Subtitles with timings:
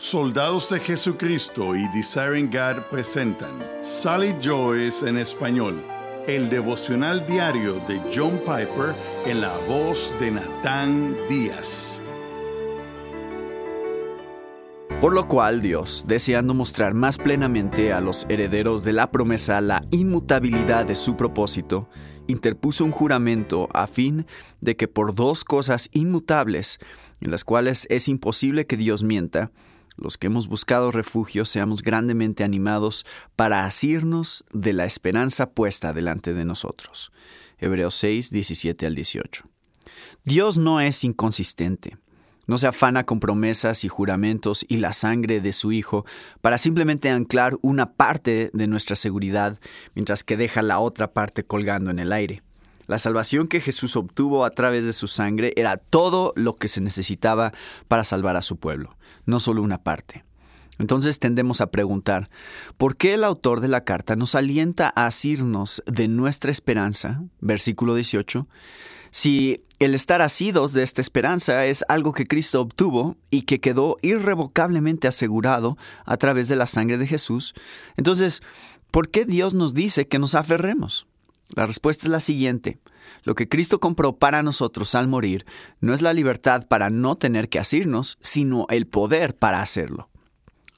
[0.00, 5.84] Soldados de Jesucristo y Desiring God presentan Sally Joyce en español,
[6.26, 8.94] el devocional diario de John Piper
[9.26, 12.00] en la voz de Natán Díaz.
[15.02, 19.84] Por lo cual Dios, deseando mostrar más plenamente a los herederos de la promesa la
[19.90, 21.90] inmutabilidad de su propósito,
[22.26, 24.24] interpuso un juramento a fin
[24.62, 26.78] de que por dos cosas inmutables,
[27.20, 29.52] en las cuales es imposible que Dios mienta,
[29.96, 33.04] los que hemos buscado refugio seamos grandemente animados
[33.36, 37.12] para asirnos de la esperanza puesta delante de nosotros.
[37.58, 39.44] Hebreos 6, 17 al 18.
[40.24, 41.98] Dios no es inconsistente.
[42.46, 46.04] No se afana con promesas y juramentos y la sangre de su Hijo
[46.40, 49.60] para simplemente anclar una parte de nuestra seguridad
[49.94, 52.42] mientras que deja la otra parte colgando en el aire.
[52.90, 56.80] La salvación que Jesús obtuvo a través de su sangre era todo lo que se
[56.80, 57.52] necesitaba
[57.86, 60.24] para salvar a su pueblo, no solo una parte.
[60.80, 62.30] Entonces tendemos a preguntar,
[62.78, 67.22] ¿por qué el autor de la carta nos alienta a asirnos de nuestra esperanza?
[67.38, 68.48] Versículo 18.
[69.12, 73.98] Si el estar asidos de esta esperanza es algo que Cristo obtuvo y que quedó
[74.02, 77.54] irrevocablemente asegurado a través de la sangre de Jesús,
[77.96, 78.42] entonces,
[78.90, 81.06] ¿por qué Dios nos dice que nos aferremos?
[81.54, 82.78] La respuesta es la siguiente.
[83.24, 85.46] Lo que Cristo compró para nosotros al morir
[85.80, 90.08] no es la libertad para no tener que asirnos, sino el poder para hacerlo.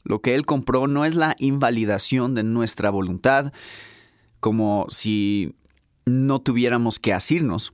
[0.05, 3.53] Lo que Él compró no es la invalidación de nuestra voluntad,
[4.41, 5.55] como si
[6.05, 7.73] no tuviéramos que asirnos,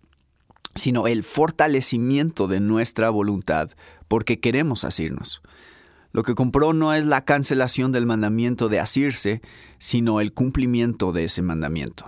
[0.74, 3.70] sino el fortalecimiento de nuestra voluntad
[4.06, 5.42] porque queremos asirnos.
[6.12, 9.42] Lo que compró no es la cancelación del mandamiento de asirse,
[9.78, 12.06] sino el cumplimiento de ese mandamiento.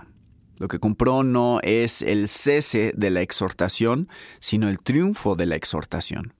[0.61, 4.09] Lo que compró no es el cese de la exhortación,
[4.39, 6.35] sino el triunfo de la exhortación.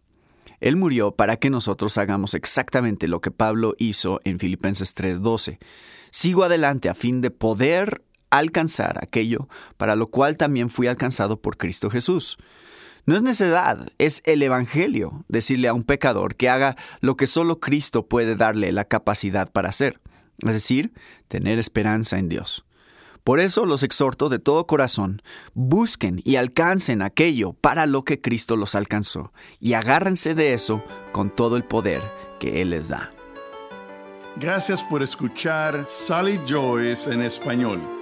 [0.60, 5.58] Él murió para que nosotros hagamos exactamente lo que Pablo hizo en Filipenses 3:12.
[6.12, 11.58] Sigo adelante a fin de poder alcanzar aquello para lo cual también fui alcanzado por
[11.58, 12.38] Cristo Jesús.
[13.08, 17.60] No es necedad, es el Evangelio decirle a un pecador que haga lo que solo
[17.60, 20.00] Cristo puede darle la capacidad para hacer,
[20.46, 20.94] es decir,
[21.28, 22.66] tener esperanza en Dios.
[23.24, 25.22] Por eso los exhorto de todo corazón,
[25.54, 31.34] busquen y alcancen aquello para lo que Cristo los alcanzó, y agárrense de eso con
[31.34, 32.02] todo el poder
[32.40, 33.12] que Él les da.
[34.38, 38.00] Gracias por escuchar Sally Joyce en español.